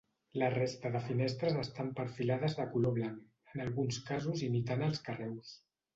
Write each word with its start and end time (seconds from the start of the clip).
La 0.43 0.47
resta 0.53 0.89
de 0.93 1.01
finestres 1.09 1.59
estan 1.63 1.91
perfilades 1.99 2.57
de 2.61 2.67
color 2.73 2.95
blanc, 2.97 3.19
en 3.53 3.63
alguns 3.67 4.01
casos 4.09 4.43
imitant 4.49 4.87
els 4.89 5.07
carreus. 5.11 5.55